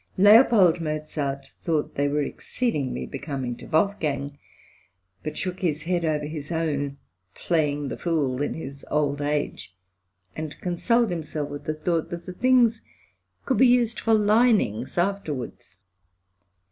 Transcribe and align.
L. 0.17 0.47
Mozart 0.81 1.45
thought 1.45 1.93
they 1.93 2.07
were 2.07 2.23
exceedingly 2.23 3.05
becoming 3.05 3.55
to 3.57 3.67
Wolfgang, 3.67 4.35
but 5.21 5.37
shook 5.37 5.59
his 5.59 5.83
head 5.83 6.03
over 6.03 6.25
his 6.25 6.51
own 6.51 6.97
"playing 7.35 7.89
the 7.89 7.97
fool 7.99 8.41
in 8.41 8.55
his 8.55 8.83
old 8.89 9.21
age," 9.21 9.75
and 10.35 10.59
consoled 10.59 11.11
himself 11.11 11.49
with 11.51 11.65
the 11.65 11.75
thought 11.75 12.09
that 12.09 12.25
the 12.25 12.33
things 12.33 12.81
"could 13.45 13.57
be 13.57 13.67
used 13.67 13.99
for 13.99 14.15
linings 14.15 14.97
afterwards." 14.97 15.77